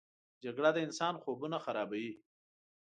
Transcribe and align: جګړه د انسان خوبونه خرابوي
جګړه 0.43 0.69
د 0.73 0.77
انسان 0.87 1.13
خوبونه 1.23 1.57
خرابوي 1.65 2.11